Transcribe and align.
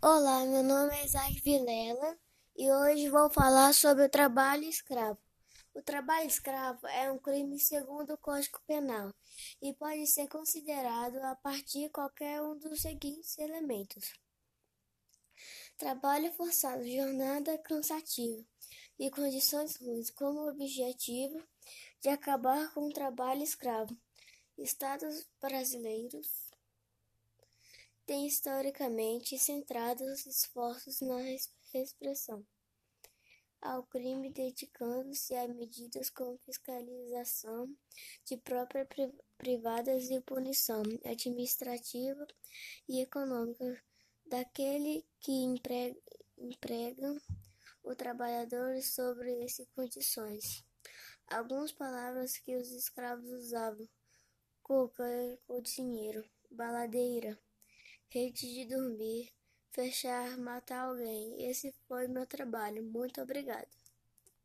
Olá, 0.00 0.46
meu 0.46 0.62
nome 0.62 0.94
é 0.94 1.04
Isaac 1.04 1.40
Vilela 1.40 2.16
e 2.56 2.70
hoje 2.70 3.10
vou 3.10 3.28
falar 3.30 3.74
sobre 3.74 4.04
o 4.04 4.08
trabalho 4.08 4.62
escravo. 4.62 5.18
O 5.74 5.82
trabalho 5.82 6.28
escravo 6.28 6.86
é 6.86 7.10
um 7.10 7.18
crime 7.18 7.58
segundo 7.58 8.14
o 8.14 8.18
Código 8.18 8.60
Penal 8.64 9.12
e 9.60 9.74
pode 9.74 10.06
ser 10.06 10.28
considerado 10.28 11.16
a 11.24 11.34
partir 11.34 11.86
de 11.86 11.88
qualquer 11.88 12.40
um 12.40 12.56
dos 12.56 12.80
seguintes 12.80 13.36
elementos: 13.38 14.14
trabalho 15.76 16.32
forçado, 16.34 16.88
jornada 16.88 17.58
cansativa 17.58 18.46
e 19.00 19.10
condições 19.10 19.78
ruins, 19.78 20.10
como 20.10 20.48
objetivo 20.48 21.42
de 22.00 22.08
acabar 22.08 22.72
com 22.72 22.86
o 22.86 22.92
trabalho 22.92 23.42
escravo. 23.42 23.98
Estados 24.56 25.26
brasileiros 25.40 26.48
tem 28.08 28.26
historicamente 28.26 29.38
centrado 29.38 30.02
os 30.02 30.24
esforços 30.24 31.02
na 31.02 31.18
repressão 31.74 32.42
ao 33.60 33.82
crime, 33.82 34.32
dedicando-se 34.32 35.34
a 35.34 35.46
medidas 35.46 36.08
como 36.08 36.38
fiscalização 36.38 37.68
de 38.24 38.38
próprias 38.38 38.88
privadas 39.36 40.08
e 40.08 40.22
punição 40.22 40.82
administrativa 41.04 42.26
e 42.88 43.02
econômica 43.02 43.78
daquele 44.24 45.04
que 45.20 45.32
emprega, 45.32 46.00
emprega 46.38 47.14
o 47.84 47.94
trabalhador 47.94 48.80
sobre 48.80 49.44
essas 49.44 49.68
condições. 49.76 50.64
Algumas 51.26 51.72
palavras 51.72 52.38
que 52.38 52.56
os 52.56 52.70
escravos 52.70 53.30
usavam: 53.30 53.86
cuca, 54.62 55.04
o 55.46 55.60
dinheiro, 55.60 56.24
baladeira 56.50 57.38
rede 58.10 58.46
de 58.54 58.64
dormir, 58.66 59.30
fechar, 59.70 60.36
matar 60.38 60.82
alguém. 60.88 61.48
Esse 61.50 61.72
foi 61.86 62.06
meu 62.08 62.26
trabalho. 62.26 62.82
Muito 62.84 63.20
obrigado. 63.22 63.68